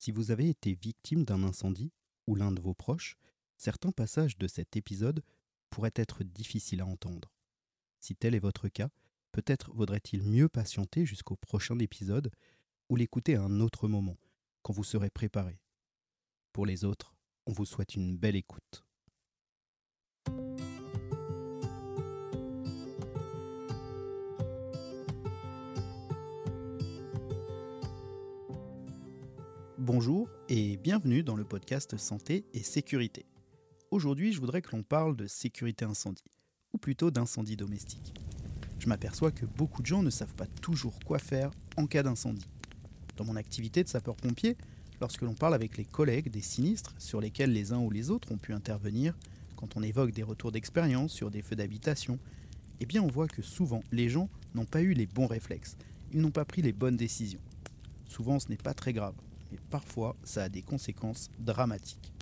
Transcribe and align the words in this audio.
Si 0.00 0.12
vous 0.12 0.30
avez 0.30 0.48
été 0.48 0.72
victime 0.72 1.24
d'un 1.24 1.44
incendie, 1.44 1.92
ou 2.26 2.34
l'un 2.34 2.52
de 2.52 2.60
vos 2.62 2.72
proches, 2.72 3.18
certains 3.58 3.92
passages 3.92 4.38
de 4.38 4.48
cet 4.48 4.74
épisode 4.74 5.22
pourraient 5.68 5.92
être 5.94 6.24
difficiles 6.24 6.80
à 6.80 6.86
entendre. 6.86 7.30
Si 8.00 8.16
tel 8.16 8.34
est 8.34 8.38
votre 8.38 8.68
cas, 8.68 8.88
peut-être 9.30 9.70
vaudrait-il 9.74 10.22
mieux 10.22 10.48
patienter 10.48 11.04
jusqu'au 11.04 11.36
prochain 11.36 11.78
épisode 11.78 12.30
ou 12.88 12.96
l'écouter 12.96 13.34
à 13.34 13.42
un 13.42 13.60
autre 13.60 13.88
moment, 13.88 14.16
quand 14.62 14.72
vous 14.72 14.84
serez 14.84 15.10
préparé. 15.10 15.60
Pour 16.54 16.64
les 16.64 16.86
autres, 16.86 17.14
on 17.44 17.52
vous 17.52 17.66
souhaite 17.66 17.94
une 17.94 18.16
belle 18.16 18.36
écoute. 18.36 18.82
Bonjour 29.82 30.28
et 30.50 30.76
bienvenue 30.76 31.22
dans 31.22 31.36
le 31.36 31.44
podcast 31.44 31.96
Santé 31.96 32.44
et 32.52 32.62
Sécurité. 32.62 33.24
Aujourd'hui, 33.90 34.30
je 34.30 34.38
voudrais 34.38 34.60
que 34.60 34.76
l'on 34.76 34.82
parle 34.82 35.16
de 35.16 35.26
sécurité 35.26 35.86
incendie, 35.86 36.22
ou 36.74 36.76
plutôt 36.76 37.10
d'incendie 37.10 37.56
domestique. 37.56 38.12
Je 38.78 38.88
m'aperçois 38.88 39.30
que 39.30 39.46
beaucoup 39.46 39.80
de 39.80 39.86
gens 39.86 40.02
ne 40.02 40.10
savent 40.10 40.34
pas 40.34 40.46
toujours 40.60 40.98
quoi 41.06 41.18
faire 41.18 41.50
en 41.78 41.86
cas 41.86 42.02
d'incendie. 42.02 42.46
Dans 43.16 43.24
mon 43.24 43.36
activité 43.36 43.82
de 43.82 43.88
sapeur-pompier, 43.88 44.58
lorsque 45.00 45.22
l'on 45.22 45.32
parle 45.32 45.54
avec 45.54 45.78
les 45.78 45.86
collègues 45.86 46.28
des 46.28 46.42
sinistres 46.42 46.94
sur 46.98 47.22
lesquels 47.22 47.54
les 47.54 47.72
uns 47.72 47.80
ou 47.80 47.90
les 47.90 48.10
autres 48.10 48.32
ont 48.32 48.38
pu 48.38 48.52
intervenir, 48.52 49.16
quand 49.56 49.78
on 49.78 49.82
évoque 49.82 50.12
des 50.12 50.22
retours 50.22 50.52
d'expérience 50.52 51.14
sur 51.14 51.30
des 51.30 51.40
feux 51.40 51.56
d'habitation, 51.56 52.18
eh 52.80 52.84
bien 52.84 53.02
on 53.02 53.08
voit 53.08 53.28
que 53.28 53.40
souvent 53.40 53.82
les 53.92 54.10
gens 54.10 54.28
n'ont 54.54 54.66
pas 54.66 54.82
eu 54.82 54.92
les 54.92 55.06
bons 55.06 55.26
réflexes, 55.26 55.78
ils 56.12 56.20
n'ont 56.20 56.30
pas 56.30 56.44
pris 56.44 56.60
les 56.60 56.74
bonnes 56.74 56.98
décisions. 56.98 57.40
Souvent 58.04 58.38
ce 58.38 58.50
n'est 58.50 58.58
pas 58.58 58.74
très 58.74 58.92
grave, 58.92 59.14
mais 59.50 59.58
parfois 59.70 60.16
ça 60.24 60.44
a 60.44 60.48
des 60.48 60.62
conséquences 60.62 61.30
dramatiques. 61.38 62.12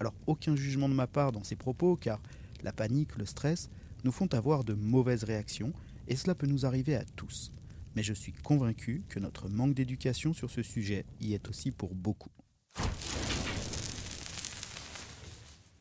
Alors 0.00 0.14
aucun 0.26 0.54
jugement 0.54 0.88
de 0.88 0.94
ma 0.94 1.06
part 1.06 1.32
dans 1.32 1.44
ces 1.44 1.56
propos, 1.56 1.96
car 1.96 2.20
la 2.62 2.72
panique, 2.72 3.16
le 3.16 3.26
stress 3.26 3.68
nous 4.04 4.12
font 4.12 4.32
avoir 4.32 4.64
de 4.64 4.74
mauvaises 4.74 5.24
réactions, 5.24 5.72
et 6.06 6.16
cela 6.16 6.34
peut 6.34 6.46
nous 6.46 6.66
arriver 6.66 6.94
à 6.94 7.04
tous. 7.04 7.52
Mais 7.96 8.02
je 8.02 8.14
suis 8.14 8.32
convaincu 8.32 9.02
que 9.08 9.18
notre 9.18 9.48
manque 9.48 9.74
d'éducation 9.74 10.32
sur 10.32 10.50
ce 10.50 10.62
sujet 10.62 11.04
y 11.20 11.34
est 11.34 11.48
aussi 11.48 11.70
pour 11.70 11.94
beaucoup. 11.94 12.30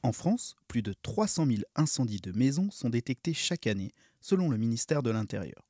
En 0.03 0.11
France, 0.11 0.55
plus 0.67 0.81
de 0.81 0.93
300 0.93 1.45
000 1.45 1.59
incendies 1.75 2.21
de 2.21 2.31
maisons 2.31 2.71
sont 2.71 2.89
détectés 2.89 3.33
chaque 3.33 3.67
année, 3.67 3.91
selon 4.21 4.49
le 4.49 4.57
ministère 4.57 5.03
de 5.03 5.09
l'Intérieur. 5.09 5.67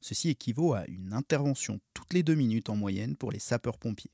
Ceci 0.00 0.30
équivaut 0.30 0.74
à 0.74 0.86
une 0.86 1.12
intervention 1.12 1.80
toutes 1.92 2.14
les 2.14 2.22
deux 2.22 2.34
minutes 2.34 2.70
en 2.70 2.76
moyenne 2.76 3.16
pour 3.16 3.32
les 3.32 3.38
sapeurs-pompiers. 3.38 4.12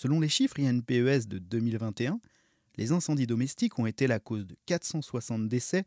Selon 0.00 0.18
les 0.18 0.30
chiffres 0.30 0.58
INPES 0.58 1.28
de 1.28 1.36
2021, 1.36 2.20
les 2.78 2.90
incendies 2.90 3.26
domestiques 3.26 3.78
ont 3.78 3.84
été 3.84 4.06
la 4.06 4.18
cause 4.18 4.46
de 4.46 4.56
460 4.64 5.46
décès 5.46 5.84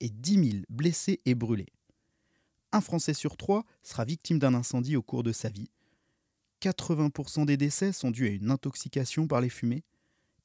et 0.00 0.10
10 0.10 0.50
000 0.50 0.64
blessés 0.68 1.22
et 1.24 1.34
brûlés. 1.34 1.72
Un 2.72 2.82
Français 2.82 3.14
sur 3.14 3.38
trois 3.38 3.64
sera 3.82 4.04
victime 4.04 4.38
d'un 4.38 4.52
incendie 4.52 4.96
au 4.96 5.02
cours 5.02 5.22
de 5.22 5.32
sa 5.32 5.48
vie. 5.48 5.70
80% 6.60 7.46
des 7.46 7.56
décès 7.56 7.92
sont 7.92 8.10
dus 8.10 8.28
à 8.28 8.32
une 8.32 8.50
intoxication 8.50 9.26
par 9.26 9.40
les 9.40 9.48
fumées 9.48 9.82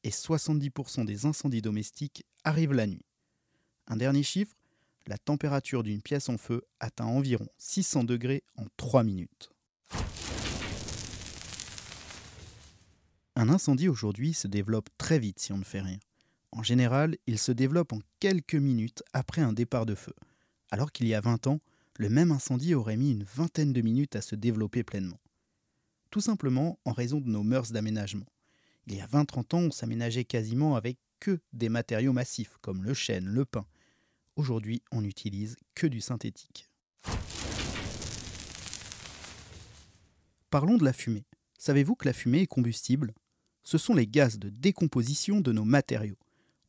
et 0.05 0.11
70% 0.11 1.03
des 1.03 1.25
incendies 1.25 1.61
domestiques 1.61 2.23
arrivent 2.45 2.71
la 2.71 2.87
nuit. 2.87 3.05
Un 3.87 3.97
dernier 3.97 4.23
chiffre, 4.23 4.55
la 5.07 5.17
température 5.17 5.83
d'une 5.83 6.01
pièce 6.01 6.29
en 6.29 6.37
feu 6.37 6.61
atteint 6.79 7.07
environ 7.07 7.49
600 7.57 8.05
degrés 8.05 8.43
en 8.55 8.67
3 8.77 9.03
minutes. 9.03 9.51
Un 13.39 13.47
incendie 13.47 13.87
aujourd'hui 13.87 14.33
se 14.33 14.49
développe 14.49 14.89
très 14.97 15.17
vite 15.17 15.39
si 15.39 15.53
on 15.53 15.57
ne 15.57 15.63
fait 15.63 15.79
rien. 15.79 15.99
En 16.51 16.61
général, 16.61 17.15
il 17.25 17.39
se 17.39 17.53
développe 17.53 17.93
en 17.93 18.01
quelques 18.19 18.55
minutes 18.55 19.01
après 19.13 19.41
un 19.41 19.53
départ 19.53 19.85
de 19.85 19.95
feu, 19.95 20.13
alors 20.71 20.91
qu'il 20.91 21.07
y 21.07 21.13
a 21.13 21.21
20 21.21 21.47
ans, 21.47 21.61
le 21.97 22.09
même 22.09 22.33
incendie 22.33 22.75
aurait 22.75 22.97
mis 22.97 23.11
une 23.13 23.23
vingtaine 23.23 23.71
de 23.71 23.79
minutes 23.79 24.17
à 24.17 24.21
se 24.21 24.35
développer 24.35 24.83
pleinement. 24.83 25.21
Tout 26.11 26.19
simplement 26.19 26.79
en 26.83 26.91
raison 26.91 27.21
de 27.21 27.29
nos 27.29 27.41
mœurs 27.41 27.71
d'aménagement. 27.71 28.25
Il 28.87 28.95
y 28.95 28.99
a 28.99 29.07
20-30 29.07 29.55
ans, 29.55 29.59
on 29.67 29.71
s'aménageait 29.71 30.25
quasiment 30.25 30.75
avec 30.75 30.97
que 31.21 31.39
des 31.53 31.69
matériaux 31.69 32.11
massifs, 32.11 32.57
comme 32.59 32.83
le 32.83 32.93
chêne, 32.93 33.27
le 33.29 33.45
pin. 33.45 33.65
Aujourd'hui, 34.35 34.83
on 34.91 34.99
n'utilise 34.99 35.55
que 35.75 35.87
du 35.87 36.01
synthétique. 36.01 36.69
Parlons 40.49 40.75
de 40.75 40.83
la 40.83 40.91
fumée. 40.91 41.23
Savez-vous 41.57 41.95
que 41.95 42.05
la 42.05 42.13
fumée 42.13 42.41
est 42.41 42.47
combustible? 42.47 43.13
Ce 43.69 43.77
sont 43.77 43.93
les 43.93 44.07
gaz 44.07 44.39
de 44.39 44.49
décomposition 44.49 45.41
de 45.41 45.51
nos 45.51 45.63
matériaux. 45.63 46.17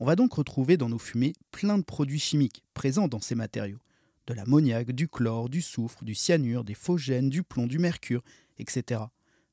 On 0.01 0.05
va 0.05 0.17
donc 0.17 0.35
retrouver 0.35 0.77
dans 0.77 0.91
nos 0.91 0.99
fumées 0.99 1.33
plein 1.51 1.79
de 1.79 1.83
produits 1.83 2.19
chimiques 2.19 2.63
présents 2.75 3.09
dans 3.09 3.23
ces 3.23 3.35
matériaux. 3.35 3.79
De 4.27 4.35
l'ammoniac, 4.35 4.93
du 4.93 5.09
chlore, 5.09 5.49
du 5.49 5.63
soufre, 5.63 6.05
du 6.05 6.15
cyanure, 6.15 6.63
des 6.63 6.75
phosgènes, 6.75 7.31
du 7.31 7.43
plomb, 7.43 7.67
du 7.67 7.79
mercure, 7.79 8.23
etc. 8.59 9.01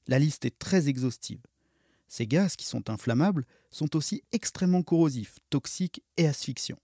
La 0.07 0.19
liste 0.19 0.43
est 0.43 0.59
très 0.59 0.89
exhaustive. 0.89 1.39
Ces 2.09 2.27
gaz 2.27 2.57
qui 2.57 2.65
sont 2.65 2.89
inflammables 2.89 3.45
sont 3.71 3.95
aussi 3.95 4.23
extrêmement 4.33 4.83
corrosifs, 4.83 5.39
toxiques 5.49 6.03
et 6.17 6.27
asphyxiants. 6.27 6.81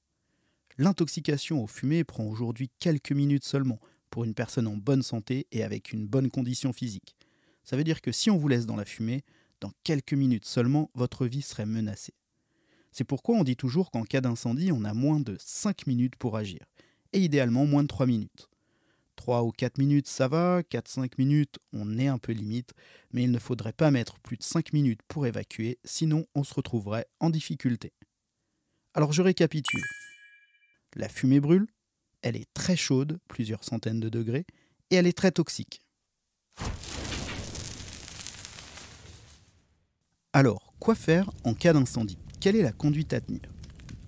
L'intoxication 0.77 1.61
aux 1.61 1.67
fumées 1.67 2.05
prend 2.05 2.23
aujourd'hui 2.23 2.71
quelques 2.79 3.11
minutes 3.11 3.43
seulement 3.43 3.81
pour 4.09 4.23
une 4.23 4.33
personne 4.33 4.67
en 4.67 4.77
bonne 4.77 5.03
santé 5.03 5.45
et 5.51 5.61
avec 5.61 5.91
une 5.91 6.07
bonne 6.07 6.31
condition 6.31 6.71
physique. 6.71 7.17
Ça 7.65 7.75
veut 7.75 7.83
dire 7.83 7.99
que 7.99 8.13
si 8.13 8.31
on 8.31 8.37
vous 8.37 8.47
laisse 8.47 8.65
dans 8.65 8.77
la 8.77 8.85
fumée, 8.85 9.25
dans 9.63 9.71
quelques 9.85 10.13
minutes 10.13 10.43
seulement, 10.43 10.91
votre 10.93 11.25
vie 11.25 11.41
serait 11.41 11.65
menacée. 11.65 12.13
C'est 12.91 13.05
pourquoi 13.05 13.37
on 13.37 13.45
dit 13.45 13.55
toujours 13.55 13.91
qu'en 13.91 14.03
cas 14.03 14.19
d'incendie, 14.19 14.73
on 14.73 14.83
a 14.83 14.93
moins 14.93 15.21
de 15.21 15.37
5 15.39 15.87
minutes 15.87 16.17
pour 16.17 16.35
agir, 16.35 16.59
et 17.13 17.21
idéalement 17.21 17.65
moins 17.65 17.83
de 17.83 17.87
3 17.87 18.05
minutes. 18.05 18.49
3 19.15 19.43
ou 19.43 19.51
4 19.51 19.77
minutes, 19.77 20.09
ça 20.09 20.27
va, 20.27 20.63
4-5 20.63 21.11
minutes, 21.17 21.59
on 21.71 21.97
est 21.97 22.07
un 22.07 22.17
peu 22.17 22.33
limite, 22.33 22.73
mais 23.13 23.23
il 23.23 23.31
ne 23.31 23.39
faudrait 23.39 23.71
pas 23.71 23.89
mettre 23.89 24.19
plus 24.19 24.35
de 24.35 24.43
5 24.43 24.73
minutes 24.73 24.99
pour 25.07 25.25
évacuer, 25.25 25.79
sinon 25.85 26.25
on 26.35 26.43
se 26.43 26.53
retrouverait 26.53 27.07
en 27.21 27.29
difficulté. 27.29 27.93
Alors 28.93 29.13
je 29.13 29.21
récapitule. 29.21 29.85
La 30.97 31.07
fumée 31.07 31.39
brûle, 31.39 31.67
elle 32.21 32.35
est 32.35 32.53
très 32.53 32.75
chaude, 32.75 33.17
plusieurs 33.29 33.63
centaines 33.63 34.01
de 34.01 34.09
degrés, 34.09 34.45
et 34.89 34.95
elle 34.95 35.07
est 35.07 35.17
très 35.17 35.31
toxique. 35.31 35.79
Alors, 40.35 40.73
quoi 40.79 40.95
faire 40.95 41.29
en 41.43 41.53
cas 41.53 41.73
d'incendie? 41.73 42.17
Quelle 42.39 42.55
est 42.55 42.63
la 42.63 42.71
conduite 42.71 43.13
à 43.13 43.21
tenir? 43.21 43.41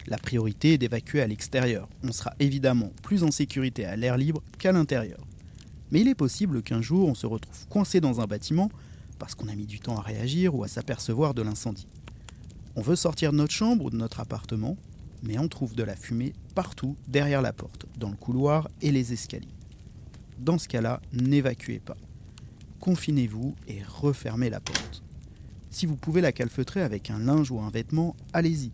La 0.07 0.17
priorité 0.17 0.73
est 0.73 0.77
d'évacuer 0.79 1.21
à 1.21 1.27
l'extérieur. 1.27 1.87
On 2.03 2.11
sera 2.11 2.33
évidemment 2.39 2.91
plus 3.03 3.23
en 3.23 3.29
sécurité 3.29 3.85
à 3.85 3.95
l'air 3.95 4.17
libre 4.17 4.41
qu'à 4.57 4.71
l'intérieur. 4.71 5.19
Mais 5.91 6.01
il 6.01 6.07
est 6.07 6.15
possible 6.15 6.63
qu'un 6.63 6.81
jour 6.81 7.07
on 7.07 7.13
se 7.13 7.27
retrouve 7.27 7.67
coincé 7.67 8.01
dans 8.01 8.21
un 8.21 8.25
bâtiment 8.25 8.71
parce 9.19 9.35
qu'on 9.35 9.49
a 9.49 9.55
mis 9.55 9.67
du 9.67 9.79
temps 9.79 9.99
à 9.99 10.01
réagir 10.01 10.55
ou 10.55 10.63
à 10.63 10.67
s'apercevoir 10.67 11.35
de 11.35 11.43
l'incendie. 11.43 11.87
On 12.75 12.81
veut 12.81 12.95
sortir 12.95 13.31
de 13.31 13.37
notre 13.37 13.53
chambre 13.53 13.85
ou 13.85 13.89
de 13.91 13.97
notre 13.97 14.19
appartement, 14.19 14.77
mais 15.21 15.37
on 15.37 15.47
trouve 15.47 15.75
de 15.75 15.83
la 15.83 15.95
fumée 15.95 16.33
partout 16.55 16.95
derrière 17.07 17.43
la 17.43 17.53
porte, 17.53 17.85
dans 17.99 18.09
le 18.09 18.17
couloir 18.17 18.67
et 18.81 18.91
les 18.91 19.13
escaliers. 19.13 19.53
Dans 20.39 20.57
ce 20.57 20.67
cas-là, 20.69 21.01
n'évacuez 21.13 21.79
pas. 21.79 21.97
Confinez-vous 22.79 23.53
et 23.67 23.83
refermez 23.87 24.49
la 24.49 24.59
porte. 24.59 25.04
Si 25.75 25.85
vous 25.85 25.97
pouvez 25.97 26.21
la 26.21 26.31
calfeutrer 26.31 26.81
avec 26.81 27.09
un 27.09 27.19
linge 27.19 27.51
ou 27.51 27.59
un 27.59 27.69
vêtement, 27.69 28.15
allez-y. 28.31 28.71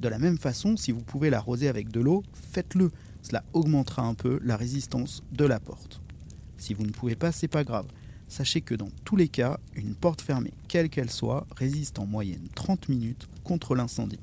De 0.00 0.08
la 0.08 0.18
même 0.18 0.36
façon, 0.36 0.76
si 0.76 0.90
vous 0.90 1.00
pouvez 1.00 1.30
l'arroser 1.30 1.68
avec 1.68 1.92
de 1.92 2.00
l'eau, 2.00 2.24
faites-le. 2.50 2.90
Cela 3.22 3.44
augmentera 3.52 4.02
un 4.02 4.14
peu 4.14 4.40
la 4.42 4.56
résistance 4.56 5.22
de 5.30 5.44
la 5.44 5.60
porte. 5.60 6.02
Si 6.56 6.74
vous 6.74 6.82
ne 6.82 6.90
pouvez 6.90 7.14
pas, 7.14 7.30
c'est 7.30 7.46
pas 7.46 7.62
grave. 7.62 7.86
Sachez 8.26 8.62
que 8.62 8.74
dans 8.74 8.88
tous 9.04 9.14
les 9.14 9.28
cas, 9.28 9.60
une 9.76 9.94
porte 9.94 10.22
fermée, 10.22 10.54
quelle 10.66 10.90
qu'elle 10.90 11.08
soit, 11.08 11.46
résiste 11.54 12.00
en 12.00 12.06
moyenne 12.06 12.48
30 12.56 12.88
minutes 12.88 13.28
contre 13.44 13.76
l'incendie. 13.76 14.18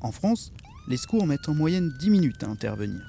En 0.00 0.12
France, 0.12 0.50
les 0.88 0.96
secours 0.96 1.26
mettent 1.26 1.50
en 1.50 1.54
moyenne 1.54 1.92
10 2.00 2.08
minutes 2.08 2.42
à 2.42 2.48
intervenir. 2.48 3.02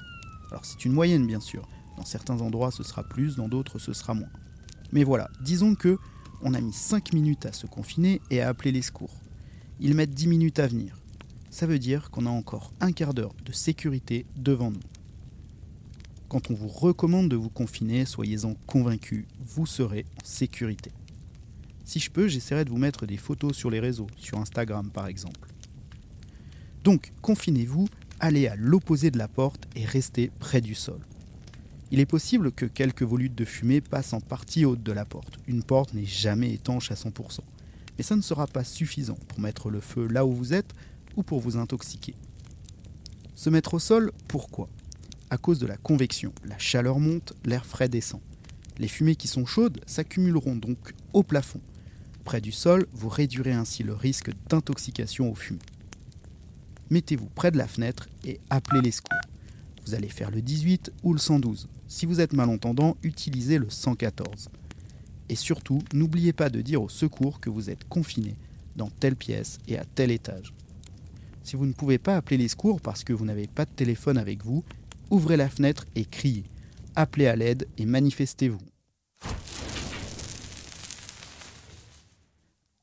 Alors 0.50 0.66
c'est 0.66 0.84
une 0.84 0.92
moyenne 0.92 1.26
bien 1.26 1.40
sûr. 1.40 1.66
Dans 1.96 2.04
certains 2.04 2.42
endroits 2.42 2.70
ce 2.70 2.82
sera 2.82 3.02
plus, 3.02 3.36
dans 3.36 3.48
d'autres 3.48 3.78
ce 3.78 3.94
sera 3.94 4.12
moins. 4.12 4.28
Mais 4.92 5.04
voilà, 5.04 5.30
disons 5.40 5.74
que 5.74 5.98
on 6.42 6.54
a 6.54 6.60
mis 6.60 6.72
5 6.72 7.12
minutes 7.12 7.46
à 7.46 7.52
se 7.52 7.66
confiner 7.66 8.20
et 8.30 8.40
à 8.40 8.48
appeler 8.48 8.72
les 8.72 8.82
secours. 8.82 9.14
Ils 9.80 9.94
mettent 9.94 10.14
10 10.14 10.28
minutes 10.28 10.58
à 10.58 10.66
venir. 10.66 11.00
Ça 11.50 11.66
veut 11.66 11.78
dire 11.78 12.10
qu'on 12.10 12.26
a 12.26 12.30
encore 12.30 12.72
un 12.80 12.92
quart 12.92 13.14
d'heure 13.14 13.34
de 13.44 13.52
sécurité 13.52 14.26
devant 14.36 14.70
nous. 14.70 14.80
Quand 16.28 16.50
on 16.50 16.54
vous 16.54 16.68
recommande 16.68 17.30
de 17.30 17.36
vous 17.36 17.48
confiner, 17.48 18.04
soyez-en 18.04 18.54
convaincus, 18.66 19.24
vous 19.40 19.66
serez 19.66 20.04
en 20.20 20.24
sécurité. 20.24 20.92
Si 21.84 22.00
je 22.00 22.10
peux, 22.10 22.28
j'essaierai 22.28 22.66
de 22.66 22.70
vous 22.70 22.76
mettre 22.76 23.06
des 23.06 23.16
photos 23.16 23.56
sur 23.56 23.70
les 23.70 23.80
réseaux, 23.80 24.08
sur 24.18 24.38
Instagram 24.38 24.90
par 24.90 25.06
exemple. 25.06 25.48
Donc, 26.84 27.12
confinez-vous, 27.22 27.88
allez 28.20 28.46
à 28.46 28.56
l'opposé 28.56 29.10
de 29.10 29.18
la 29.18 29.28
porte 29.28 29.66
et 29.74 29.84
restez 29.86 30.30
près 30.38 30.60
du 30.60 30.74
sol. 30.74 31.00
Il 31.90 32.00
est 32.00 32.06
possible 32.06 32.52
que 32.52 32.66
quelques 32.66 33.02
volutes 33.02 33.34
de 33.34 33.46
fumée 33.46 33.80
passent 33.80 34.12
en 34.12 34.20
partie 34.20 34.66
haute 34.66 34.82
de 34.82 34.92
la 34.92 35.06
porte. 35.06 35.38
Une 35.46 35.62
porte 35.62 35.94
n'est 35.94 36.04
jamais 36.04 36.52
étanche 36.52 36.90
à 36.90 36.94
100%. 36.94 37.40
Mais 37.96 38.04
ça 38.04 38.14
ne 38.14 38.20
sera 38.20 38.46
pas 38.46 38.64
suffisant 38.64 39.18
pour 39.28 39.40
mettre 39.40 39.70
le 39.70 39.80
feu 39.80 40.06
là 40.06 40.26
où 40.26 40.32
vous 40.32 40.52
êtes 40.52 40.74
ou 41.16 41.22
pour 41.22 41.40
vous 41.40 41.56
intoxiquer. 41.56 42.14
Se 43.34 43.48
mettre 43.48 43.74
au 43.74 43.78
sol, 43.78 44.12
pourquoi? 44.28 44.68
À 45.30 45.38
cause 45.38 45.58
de 45.58 45.66
la 45.66 45.76
convection. 45.76 46.32
La 46.44 46.58
chaleur 46.58 46.98
monte, 46.98 47.32
l'air 47.44 47.64
frais 47.64 47.88
descend. 47.88 48.20
Les 48.78 48.88
fumées 48.88 49.16
qui 49.16 49.26
sont 49.26 49.46
chaudes 49.46 49.80
s'accumuleront 49.86 50.56
donc 50.56 50.92
au 51.12 51.22
plafond. 51.22 51.60
Près 52.24 52.40
du 52.40 52.52
sol, 52.52 52.86
vous 52.92 53.08
réduirez 53.08 53.52
ainsi 53.52 53.82
le 53.82 53.94
risque 53.94 54.30
d'intoxication 54.48 55.30
aux 55.30 55.34
fumées. 55.34 55.58
Mettez-vous 56.90 57.28
près 57.34 57.50
de 57.50 57.58
la 57.58 57.66
fenêtre 57.66 58.08
et 58.24 58.40
appelez 58.50 58.82
les 58.82 58.90
secours. 58.92 59.27
Vous 59.88 59.94
allez 59.94 60.10
faire 60.10 60.30
le 60.30 60.42
18 60.42 60.92
ou 61.02 61.14
le 61.14 61.18
112. 61.18 61.66
Si 61.86 62.04
vous 62.04 62.20
êtes 62.20 62.34
malentendant, 62.34 62.98
utilisez 63.02 63.56
le 63.56 63.70
114. 63.70 64.50
Et 65.30 65.34
surtout, 65.34 65.80
n'oubliez 65.94 66.34
pas 66.34 66.50
de 66.50 66.60
dire 66.60 66.82
au 66.82 66.90
secours 66.90 67.40
que 67.40 67.48
vous 67.48 67.70
êtes 67.70 67.88
confiné 67.88 68.36
dans 68.76 68.90
telle 68.90 69.16
pièce 69.16 69.56
et 69.66 69.78
à 69.78 69.86
tel 69.86 70.10
étage. 70.10 70.52
Si 71.42 71.56
vous 71.56 71.64
ne 71.64 71.72
pouvez 71.72 71.96
pas 71.96 72.18
appeler 72.18 72.36
les 72.36 72.48
secours 72.48 72.82
parce 72.82 73.02
que 73.02 73.14
vous 73.14 73.24
n'avez 73.24 73.46
pas 73.46 73.64
de 73.64 73.70
téléphone 73.70 74.18
avec 74.18 74.44
vous, 74.44 74.62
ouvrez 75.08 75.38
la 75.38 75.48
fenêtre 75.48 75.86
et 75.94 76.04
criez. 76.04 76.44
Appelez 76.94 77.26
à 77.26 77.36
l'aide 77.36 77.66
et 77.78 77.86
manifestez-vous. 77.86 78.60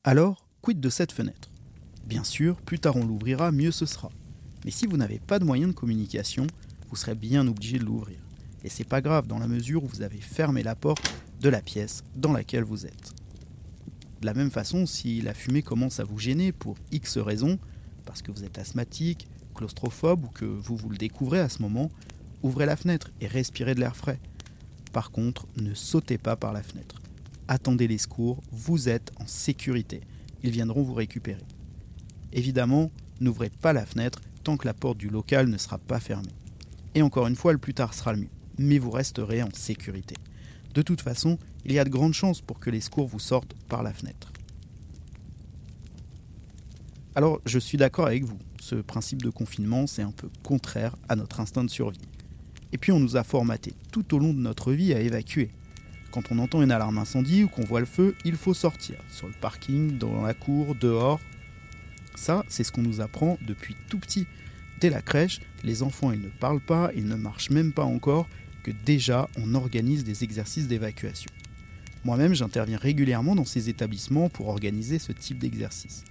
Alors, 0.04 0.48
quid 0.62 0.80
de 0.80 0.90
cette 0.90 1.12
fenêtre? 1.12 1.52
Bien 2.08 2.24
sûr, 2.24 2.56
plus 2.62 2.80
tard 2.80 2.96
on 2.96 3.06
l'ouvrira, 3.06 3.52
mieux 3.52 3.72
ce 3.72 3.86
sera. 3.86 4.10
Mais 4.64 4.72
si 4.72 4.88
vous 4.88 4.98
n'avez 4.98 5.20
pas 5.20 5.38
de 5.38 5.46
moyen 5.46 5.68
de 5.68 5.74
communication, 5.74 6.48
vous 6.90 6.96
serez 6.96 7.16
bien 7.16 7.48
obligé 7.48 7.80
de 7.80 7.86
l'ouvrir. 7.86 8.20
Et 8.64 8.70
c'est 8.70 8.84
pas 8.84 9.02
grave 9.02 9.28
dans 9.28 9.40
la 9.40 9.48
mesure 9.48 9.84
où 9.84 9.88
vous 9.88 10.02
avez 10.02 10.20
fermé 10.20 10.64
la 10.64 10.76
porte 10.76 11.14
de 11.42 11.50
la 11.50 11.62
pièce 11.62 12.04
dans 12.16 12.34
laquelle 12.34 12.64
vous 12.64 12.86
êtes. 12.86 13.14
De 14.22 14.26
la 14.26 14.34
même 14.34 14.52
façon, 14.52 14.86
si 14.86 15.22
la 15.22 15.34
fumée 15.34 15.62
commence 15.62 16.00
à 16.00 16.04
vous 16.04 16.18
gêner 16.18 16.52
pour 16.52 16.76
X 16.92 17.18
raisons, 17.18 17.60
parce 18.06 18.22
que 18.22 18.32
vous 18.32 18.44
êtes 18.44 18.58
asthmatique, 18.58 19.28
claustrophobe 19.54 20.26
ou 20.26 20.30
que 20.30 20.46
vous 20.46 20.78
vous 20.78 20.90
le 20.90 20.98
découvrez 20.98 21.40
à 21.40 21.50
ce 21.50 21.62
moment, 21.62 21.92
ouvrez 22.42 22.66
la 22.66 22.76
fenêtre 22.76 23.12
et 23.22 23.28
respirez 23.28 23.76
de 23.76 23.80
l'air 23.80 23.96
frais. 23.96 24.20
Par 24.94 25.12
contre, 25.12 25.48
ne 25.58 25.74
sautez 25.74 26.18
pas 26.18 26.36
par 26.36 26.54
la 26.54 26.64
fenêtre. 26.64 27.02
Attendez 27.48 27.88
les 27.88 27.98
secours, 27.98 28.42
vous 28.52 28.90
êtes 28.90 29.12
en 29.20 29.28
sécurité. 29.28 30.02
Ils 30.42 30.52
viendront 30.52 30.84
vous 30.84 30.94
récupérer. 30.94 31.44
Évidemment, 32.34 32.92
n'ouvrez 33.20 33.50
pas 33.50 33.74
la 33.74 33.86
fenêtre 33.86 34.22
tant 34.44 34.58
que 34.58 34.68
la 34.68 34.74
porte 34.74 34.98
du 34.98 35.10
local 35.10 35.50
ne 35.50 35.58
sera 35.58 35.78
pas 35.78 36.00
fermée. 36.00 36.34
Et 36.96 37.02
encore 37.02 37.28
une 37.28 37.36
fois, 37.36 37.52
le 37.52 37.60
plus 37.60 37.74
tard 37.74 37.94
sera 37.94 38.14
le 38.14 38.20
mieux, 38.20 38.30
mais 38.58 38.80
vous 38.80 38.90
resterez 38.90 39.44
en 39.44 39.50
sécurité. 39.54 40.16
De 40.74 40.82
toute 40.82 41.02
façon, 41.02 41.38
il 41.66 41.74
y 41.74 41.80
a 41.80 41.84
de 41.84 41.90
grandes 41.90 42.14
chances 42.14 42.42
pour 42.42 42.60
que 42.60 42.70
les 42.70 42.82
secours 42.82 43.08
vous 43.08 43.20
sortent 43.20 43.54
par 43.68 43.84
la 43.84 43.94
fenêtre. 43.94 44.32
Alors, 47.16 47.42
je 47.46 47.60
suis 47.60 47.78
d'accord 47.78 48.08
avec 48.08 48.24
vous, 48.24 48.40
ce 48.60 48.76
principe 48.76 49.22
de 49.22 49.30
confinement, 49.30 49.88
c'est 49.88 50.02
un 50.02 50.12
peu 50.12 50.30
contraire 50.44 50.96
à 51.08 51.16
notre 51.16 51.40
instinct 51.40 51.64
de 51.64 51.70
survie. 51.70 52.02
Et 52.74 52.78
puis 52.78 52.92
on 52.92 53.00
nous 53.00 53.16
a 53.16 53.24
formaté 53.24 53.74
tout 53.92 54.14
au 54.14 54.20
long 54.20 54.34
de 54.34 54.40
notre 54.40 54.74
vie 54.74 54.94
à 54.94 55.00
évacuer. 55.00 55.50
Quand 56.12 56.32
on 56.32 56.40
entend 56.40 56.62
une 56.62 56.72
alarme 56.72 56.98
incendie 56.98 57.44
ou 57.44 57.48
qu'on 57.48 57.64
voit 57.64 57.80
le 57.80 57.86
feu, 57.86 58.16
il 58.26 58.36
faut 58.36 58.54
sortir, 58.54 58.98
sur 59.10 59.28
le 59.28 59.34
parking, 59.40 59.98
dans 59.98 60.24
la 60.24 60.34
cour, 60.34 60.76
dehors. 60.76 61.20
Ça, 62.16 62.44
c'est 62.48 62.64
ce 62.64 62.72
qu'on 62.72 62.82
nous 62.82 63.02
apprend 63.02 63.38
depuis 63.46 63.76
tout 63.90 64.00
petit. 64.00 64.28
Dès 64.80 64.90
la 64.90 65.02
crèche, 65.02 65.42
les 65.64 65.84
enfants 65.84 66.12
ils 66.12 66.22
ne 66.22 66.30
parlent 66.30 66.62
pas, 66.62 66.92
ils 66.96 67.08
ne 67.08 67.16
marchent 67.16 67.50
même 67.50 67.72
pas 67.72 67.86
encore, 67.86 68.28
que 68.64 68.72
déjà 68.86 69.30
on 69.38 69.56
organise 69.56 70.04
des 70.04 70.24
exercices 70.24 70.68
d'évacuation. 70.68 71.32
Moi-même, 72.04 72.36
j'interviens 72.36 72.78
régulièrement 72.78 73.36
dans 73.36 73.46
ces 73.46 73.70
établissements 73.70 74.30
pour 74.30 74.50
organiser 74.50 75.00
ce 75.00 75.12
type 75.12 75.40
d'exercice. 75.40 76.04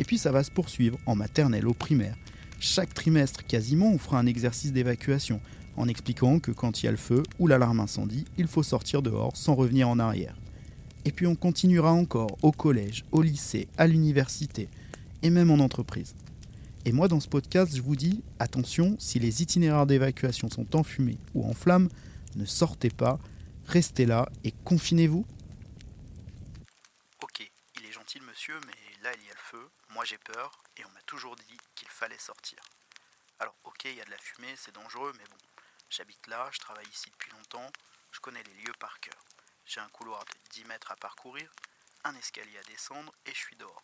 Et 0.00 0.04
puis 0.04 0.18
ça 0.18 0.32
va 0.32 0.42
se 0.42 0.50
poursuivre 0.50 0.98
en 1.06 1.14
maternelle, 1.14 1.68
au 1.68 1.74
primaire. 1.74 2.16
Chaque 2.60 2.92
trimestre 2.92 3.46
quasiment, 3.46 3.92
on 3.92 3.98
fera 3.98 4.18
un 4.18 4.26
exercice 4.26 4.72
d'évacuation, 4.72 5.40
en 5.76 5.86
expliquant 5.86 6.40
que 6.40 6.50
quand 6.50 6.82
il 6.82 6.86
y 6.86 6.88
a 6.88 6.92
le 6.92 6.96
feu 6.96 7.22
ou 7.38 7.46
l'alarme 7.46 7.78
incendie, 7.78 8.24
il 8.36 8.48
faut 8.48 8.64
sortir 8.64 9.00
dehors 9.00 9.36
sans 9.36 9.54
revenir 9.54 9.88
en 9.88 10.00
arrière. 10.00 10.36
Et 11.04 11.12
puis 11.12 11.26
on 11.26 11.36
continuera 11.36 11.92
encore 11.92 12.36
au 12.42 12.50
collège, 12.50 13.04
au 13.12 13.22
lycée, 13.22 13.68
à 13.78 13.86
l'université, 13.86 14.68
et 15.22 15.30
même 15.30 15.50
en 15.52 15.58
entreprise. 15.58 16.14
Et 16.84 16.92
moi 16.92 17.08
dans 17.08 17.20
ce 17.20 17.28
podcast, 17.28 17.74
je 17.74 17.82
vous 17.82 17.96
dis, 17.96 18.22
attention, 18.38 18.96
si 18.98 19.18
les 19.18 19.42
itinéraires 19.42 19.86
d'évacuation 19.86 20.48
sont 20.48 20.76
enfumés 20.76 21.18
ou 21.34 21.48
en 21.48 21.52
flammes, 21.52 21.88
ne 22.36 22.44
sortez 22.44 22.90
pas, 22.90 23.18
restez 23.66 24.06
là 24.06 24.28
et 24.44 24.52
confinez-vous. 24.64 25.26
Ok, 27.22 27.50
il 27.76 27.86
est 27.86 27.92
gentil 27.92 28.20
monsieur, 28.20 28.58
mais 28.66 29.02
là 29.02 29.12
il 29.20 29.26
y 29.26 29.30
a 29.30 29.34
le 29.34 29.38
feu, 29.38 29.68
moi 29.90 30.04
j'ai 30.04 30.18
peur, 30.18 30.62
et 30.76 30.84
on 30.84 30.90
m'a 30.90 31.02
toujours 31.02 31.36
dit 31.36 31.58
qu'il 31.74 31.88
fallait 31.88 32.18
sortir. 32.18 32.58
Alors 33.40 33.54
ok, 33.64 33.84
il 33.84 33.96
y 33.96 34.00
a 34.00 34.04
de 34.04 34.10
la 34.10 34.18
fumée, 34.18 34.54
c'est 34.56 34.74
dangereux, 34.74 35.12
mais 35.18 35.24
bon, 35.24 35.62
j'habite 35.90 36.26
là, 36.26 36.48
je 36.52 36.58
travaille 36.58 36.88
ici 36.92 37.10
depuis 37.10 37.30
longtemps, 37.32 37.70
je 38.12 38.20
connais 38.20 38.42
les 38.42 38.64
lieux 38.64 38.74
par 38.78 38.98
cœur. 39.00 39.18
J'ai 39.66 39.80
un 39.80 39.88
couloir 39.88 40.24
de 40.24 40.32
10 40.54 40.64
mètres 40.64 40.90
à 40.90 40.96
parcourir, 40.96 41.52
un 42.04 42.14
escalier 42.16 42.56
à 42.58 42.70
descendre, 42.70 43.12
et 43.26 43.30
je 43.32 43.38
suis 43.38 43.56
dehors. 43.56 43.82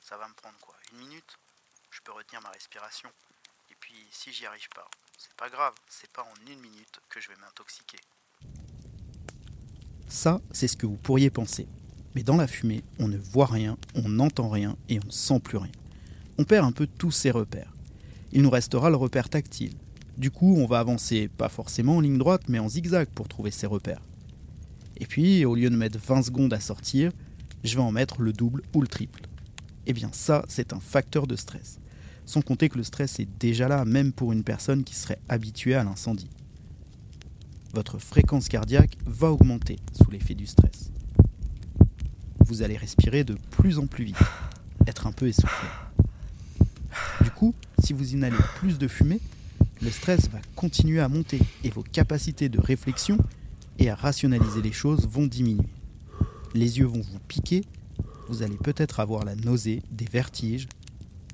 Ça 0.00 0.16
va 0.16 0.26
me 0.26 0.34
prendre 0.34 0.58
quoi 0.60 0.74
Une 0.92 0.98
minute? 0.98 1.36
Retenir 2.10 2.40
ma 2.42 2.50
respiration. 2.50 3.08
Et 3.70 3.74
puis 3.80 3.94
si 4.10 4.32
j'y 4.32 4.46
arrive 4.46 4.68
pas, 4.74 4.88
c'est 5.16 5.34
pas 5.36 5.48
grave, 5.48 5.74
c'est 5.88 6.10
pas 6.10 6.22
en 6.22 6.50
une 6.50 6.60
minute 6.60 7.00
que 7.08 7.20
je 7.20 7.28
vais 7.28 7.36
m'intoxiquer. 7.40 7.98
Ça, 10.08 10.40
c'est 10.52 10.68
ce 10.68 10.76
que 10.76 10.86
vous 10.86 10.96
pourriez 10.96 11.30
penser. 11.30 11.68
Mais 12.14 12.22
dans 12.22 12.36
la 12.36 12.46
fumée, 12.46 12.82
on 12.98 13.08
ne 13.08 13.18
voit 13.18 13.46
rien, 13.46 13.76
on 13.94 14.08
n'entend 14.08 14.48
rien 14.48 14.76
et 14.88 14.98
on 15.06 15.10
sent 15.10 15.40
plus 15.40 15.58
rien. 15.58 15.72
On 16.38 16.44
perd 16.44 16.66
un 16.66 16.72
peu 16.72 16.86
tous 16.86 17.10
ses 17.10 17.30
repères. 17.30 17.72
Il 18.32 18.42
nous 18.42 18.50
restera 18.50 18.90
le 18.90 18.96
repère 18.96 19.28
tactile. 19.28 19.74
Du 20.16 20.30
coup, 20.30 20.56
on 20.56 20.66
va 20.66 20.80
avancer 20.80 21.28
pas 21.28 21.48
forcément 21.48 21.96
en 21.96 22.00
ligne 22.00 22.18
droite, 22.18 22.42
mais 22.48 22.58
en 22.58 22.68
zigzag 22.68 23.08
pour 23.08 23.28
trouver 23.28 23.50
ses 23.50 23.66
repères. 23.66 24.02
Et 24.96 25.06
puis, 25.06 25.44
au 25.44 25.54
lieu 25.54 25.70
de 25.70 25.76
mettre 25.76 25.98
20 25.98 26.22
secondes 26.22 26.52
à 26.52 26.60
sortir, 26.60 27.12
je 27.64 27.76
vais 27.76 27.82
en 27.82 27.92
mettre 27.92 28.20
le 28.22 28.32
double 28.32 28.62
ou 28.74 28.80
le 28.80 28.88
triple. 28.88 29.22
Eh 29.86 29.92
bien 29.92 30.10
ça, 30.12 30.44
c'est 30.48 30.72
un 30.72 30.80
facteur 30.80 31.26
de 31.26 31.36
stress. 31.36 31.78
Sans 32.28 32.42
compter 32.42 32.68
que 32.68 32.76
le 32.76 32.84
stress 32.84 33.18
est 33.18 33.28
déjà 33.40 33.66
là, 33.66 33.84
même 33.84 34.12
pour 34.12 34.32
une 34.32 34.44
personne 34.44 34.84
qui 34.84 34.94
serait 34.94 35.18
habituée 35.28 35.74
à 35.74 35.82
l'incendie. 35.82 36.28
Votre 37.72 37.98
fréquence 37.98 38.48
cardiaque 38.48 38.96
va 39.06 39.32
augmenter 39.32 39.76
sous 39.92 40.10
l'effet 40.10 40.34
du 40.34 40.46
stress 40.46 40.92
vous 42.48 42.62
allez 42.62 42.78
respirer 42.78 43.24
de 43.24 43.36
plus 43.50 43.78
en 43.78 43.86
plus 43.86 44.04
vite, 44.04 44.16
être 44.86 45.06
un 45.06 45.12
peu 45.12 45.28
essoufflé. 45.28 45.68
Du 47.22 47.30
coup, 47.30 47.54
si 47.78 47.92
vous 47.92 48.14
inhalez 48.14 48.38
plus 48.56 48.78
de 48.78 48.88
fumée, 48.88 49.20
le 49.82 49.90
stress 49.90 50.30
va 50.30 50.38
continuer 50.56 51.00
à 51.00 51.08
monter 51.08 51.40
et 51.62 51.68
vos 51.68 51.82
capacités 51.82 52.48
de 52.48 52.58
réflexion 52.58 53.18
et 53.78 53.90
à 53.90 53.94
rationaliser 53.94 54.62
les 54.62 54.72
choses 54.72 55.06
vont 55.06 55.26
diminuer. 55.26 55.68
Les 56.54 56.78
yeux 56.78 56.86
vont 56.86 57.02
vous 57.02 57.18
piquer, 57.28 57.64
vous 58.28 58.42
allez 58.42 58.56
peut-être 58.56 58.98
avoir 58.98 59.24
la 59.24 59.36
nausée, 59.36 59.82
des 59.90 60.06
vertiges, 60.06 60.68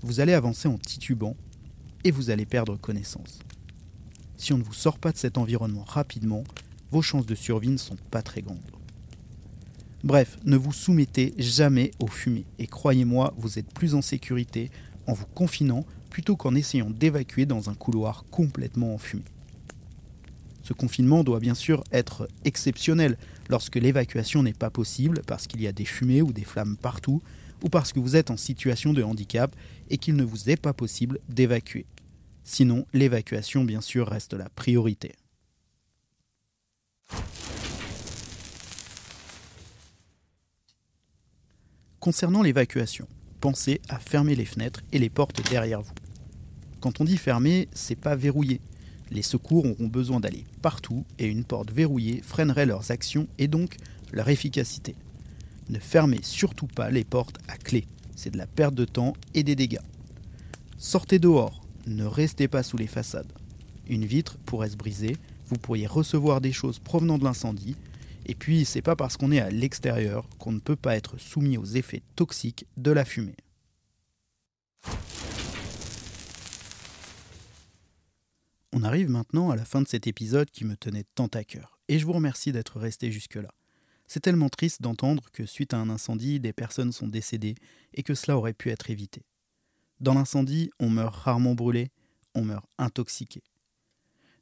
vous 0.04 0.20
allez 0.20 0.34
avancer 0.34 0.68
en 0.68 0.76
titubant 0.76 1.34
et 2.04 2.10
vous 2.10 2.28
allez 2.28 2.44
perdre 2.44 2.76
connaissance. 2.76 3.38
Si 4.36 4.52
on 4.52 4.58
ne 4.58 4.62
vous 4.62 4.74
sort 4.74 4.98
pas 4.98 5.12
de 5.12 5.16
cet 5.16 5.38
environnement 5.38 5.84
rapidement, 5.84 6.44
vos 6.90 7.00
chances 7.00 7.24
de 7.24 7.34
survie 7.34 7.70
ne 7.70 7.78
sont 7.78 7.96
pas 8.10 8.20
très 8.20 8.42
grandes. 8.42 8.58
Bref, 10.02 10.38
ne 10.44 10.58
vous 10.58 10.72
soumettez 10.72 11.32
jamais 11.38 11.90
aux 11.98 12.06
fumées. 12.06 12.44
Et 12.58 12.66
croyez-moi, 12.66 13.32
vous 13.38 13.58
êtes 13.58 13.72
plus 13.72 13.94
en 13.94 14.02
sécurité 14.02 14.70
en 15.06 15.14
vous 15.14 15.24
confinant 15.24 15.86
plutôt 16.10 16.36
qu'en 16.36 16.54
essayant 16.54 16.90
d'évacuer 16.90 17.46
dans 17.46 17.70
un 17.70 17.74
couloir 17.74 18.26
complètement 18.30 18.92
enfumé. 18.92 19.24
Ce 20.62 20.74
confinement 20.74 21.24
doit 21.24 21.40
bien 21.40 21.54
sûr 21.54 21.82
être 21.92 22.28
exceptionnel 22.44 23.16
lorsque 23.48 23.76
l'évacuation 23.76 24.42
n'est 24.42 24.52
pas 24.52 24.70
possible 24.70 25.22
parce 25.26 25.46
qu'il 25.46 25.62
y 25.62 25.66
a 25.66 25.72
des 25.72 25.86
fumées 25.86 26.20
ou 26.20 26.32
des 26.32 26.44
flammes 26.44 26.76
partout 26.76 27.22
ou 27.64 27.70
parce 27.70 27.92
que 27.92 27.98
vous 27.98 28.14
êtes 28.14 28.30
en 28.30 28.36
situation 28.36 28.92
de 28.92 29.02
handicap 29.02 29.56
et 29.88 29.98
qu'il 29.98 30.14
ne 30.14 30.22
vous 30.22 30.50
est 30.50 30.60
pas 30.60 30.74
possible 30.74 31.18
d'évacuer. 31.28 31.86
Sinon, 32.44 32.86
l'évacuation 32.92 33.64
bien 33.64 33.80
sûr 33.80 34.06
reste 34.06 34.34
la 34.34 34.50
priorité. 34.50 35.12
Concernant 42.00 42.42
l'évacuation, 42.42 43.08
pensez 43.40 43.80
à 43.88 43.98
fermer 43.98 44.34
les 44.34 44.44
fenêtres 44.44 44.82
et 44.92 44.98
les 44.98 45.08
portes 45.08 45.40
derrière 45.50 45.80
vous. 45.80 45.94
Quand 46.80 47.00
on 47.00 47.04
dit 47.04 47.16
fermer, 47.16 47.68
c'est 47.72 47.96
pas 47.98 48.14
verrouiller. 48.14 48.60
Les 49.10 49.22
secours 49.22 49.64
auront 49.64 49.86
besoin 49.86 50.20
d'aller 50.20 50.44
partout 50.60 51.06
et 51.18 51.26
une 51.26 51.44
porte 51.44 51.70
verrouillée 51.70 52.20
freinerait 52.20 52.66
leurs 52.66 52.90
actions 52.90 53.26
et 53.38 53.48
donc 53.48 53.76
leur 54.12 54.28
efficacité. 54.28 54.94
Ne 55.68 55.78
fermez 55.78 56.20
surtout 56.22 56.66
pas 56.66 56.90
les 56.90 57.04
portes 57.04 57.38
à 57.48 57.56
clé, 57.56 57.86
c'est 58.16 58.30
de 58.30 58.38
la 58.38 58.46
perte 58.46 58.74
de 58.74 58.84
temps 58.84 59.14
et 59.34 59.42
des 59.42 59.56
dégâts. 59.56 59.78
Sortez 60.78 61.18
dehors, 61.18 61.64
ne 61.86 62.04
restez 62.04 62.48
pas 62.48 62.62
sous 62.62 62.76
les 62.76 62.86
façades. 62.86 63.32
Une 63.88 64.04
vitre 64.04 64.38
pourrait 64.46 64.70
se 64.70 64.76
briser, 64.76 65.16
vous 65.46 65.56
pourriez 65.56 65.86
recevoir 65.86 66.40
des 66.40 66.52
choses 66.52 66.78
provenant 66.78 67.18
de 67.18 67.24
l'incendie, 67.24 67.76
Et 68.26 68.34
puis, 68.34 68.64
c'est 68.64 68.82
pas 68.82 68.96
parce 68.96 69.16
qu'on 69.16 69.32
est 69.32 69.40
à 69.40 69.50
l'extérieur 69.50 70.28
qu'on 70.38 70.52
ne 70.52 70.60
peut 70.60 70.76
pas 70.76 70.96
être 70.96 71.18
soumis 71.18 71.58
aux 71.58 71.64
effets 71.64 72.02
toxiques 72.16 72.66
de 72.76 72.90
la 72.90 73.04
fumée. 73.04 73.36
On 78.72 78.82
arrive 78.82 79.08
maintenant 79.08 79.50
à 79.50 79.56
la 79.56 79.64
fin 79.64 79.82
de 79.82 79.88
cet 79.88 80.06
épisode 80.06 80.50
qui 80.50 80.64
me 80.64 80.76
tenait 80.76 81.04
tant 81.14 81.28
à 81.28 81.44
cœur, 81.44 81.78
et 81.88 81.98
je 81.98 82.06
vous 82.06 82.12
remercie 82.12 82.50
d'être 82.50 82.80
resté 82.80 83.12
jusque-là. 83.12 83.50
C'est 84.06 84.20
tellement 84.20 84.48
triste 84.48 84.82
d'entendre 84.82 85.24
que 85.32 85.46
suite 85.46 85.74
à 85.74 85.78
un 85.78 85.88
incendie, 85.88 86.40
des 86.40 86.52
personnes 86.52 86.92
sont 86.92 87.08
décédées 87.08 87.54
et 87.94 88.02
que 88.02 88.14
cela 88.14 88.36
aurait 88.36 88.52
pu 88.52 88.70
être 88.70 88.90
évité. 88.90 89.22
Dans 90.00 90.14
l'incendie, 90.14 90.70
on 90.78 90.90
meurt 90.90 91.14
rarement 91.14 91.54
brûlé, 91.54 91.90
on 92.34 92.42
meurt 92.42 92.66
intoxiqué. 92.78 93.42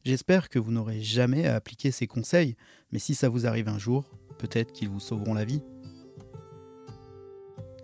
J'espère 0.04 0.48
que 0.48 0.58
vous 0.58 0.72
n'aurez 0.72 1.00
jamais 1.00 1.46
à 1.46 1.54
appliquer 1.54 1.92
ces 1.92 2.08
conseils, 2.08 2.56
mais 2.90 2.98
si 2.98 3.14
ça 3.14 3.28
vous 3.28 3.46
arrive 3.46 3.68
un 3.68 3.78
jour, 3.78 4.10
peut-être 4.38 4.72
qu'ils 4.72 4.88
vous 4.88 4.98
sauveront 4.98 5.34
la 5.34 5.44
vie. 5.44 5.62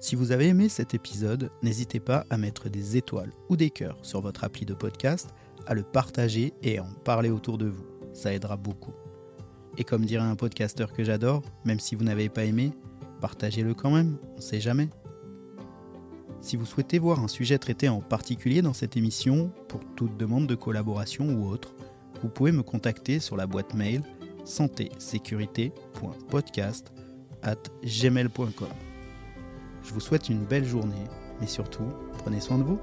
Si 0.00 0.16
vous 0.16 0.32
avez 0.32 0.48
aimé 0.48 0.68
cet 0.68 0.94
épisode, 0.94 1.50
n'hésitez 1.62 2.00
pas 2.00 2.24
à 2.30 2.36
mettre 2.36 2.68
des 2.68 2.96
étoiles 2.96 3.32
ou 3.48 3.56
des 3.56 3.70
cœurs 3.70 3.98
sur 4.04 4.20
votre 4.20 4.44
appli 4.44 4.64
de 4.64 4.74
podcast, 4.74 5.30
à 5.66 5.74
le 5.74 5.82
partager 5.82 6.54
et 6.62 6.78
à 6.78 6.84
en 6.84 6.92
parler 7.04 7.30
autour 7.30 7.58
de 7.58 7.66
vous. 7.66 7.86
Ça 8.14 8.32
aidera 8.32 8.56
beaucoup. 8.56 8.94
Et 9.78 9.84
comme 9.84 10.04
dirait 10.04 10.24
un 10.24 10.34
podcasteur 10.34 10.92
que 10.92 11.04
j'adore, 11.04 11.44
même 11.64 11.78
si 11.78 11.94
vous 11.94 12.02
n'avez 12.02 12.28
pas 12.28 12.44
aimé, 12.44 12.72
partagez-le 13.20 13.74
quand 13.74 13.92
même, 13.92 14.16
on 14.32 14.36
ne 14.36 14.40
sait 14.40 14.58
jamais. 14.60 14.88
Si 16.40 16.56
vous 16.56 16.66
souhaitez 16.66 16.98
voir 16.98 17.20
un 17.20 17.28
sujet 17.28 17.58
traité 17.58 17.88
en 17.88 18.00
particulier 18.00 18.60
dans 18.60 18.72
cette 18.72 18.96
émission, 18.96 19.52
pour 19.68 19.82
toute 19.94 20.16
demande 20.16 20.48
de 20.48 20.56
collaboration 20.56 21.26
ou 21.26 21.48
autre, 21.48 21.74
vous 22.22 22.28
pouvez 22.28 22.50
me 22.50 22.64
contacter 22.64 23.20
sur 23.20 23.36
la 23.36 23.46
boîte 23.46 23.74
mail 23.74 24.02
santé-sécurité.podcast 24.44 26.92
gmail.com. 27.84 28.68
Je 29.84 29.92
vous 29.92 30.00
souhaite 30.00 30.28
une 30.28 30.44
belle 30.44 30.64
journée, 30.64 31.04
mais 31.40 31.46
surtout, 31.46 31.86
prenez 32.18 32.40
soin 32.40 32.58
de 32.58 32.64
vous. 32.64 32.80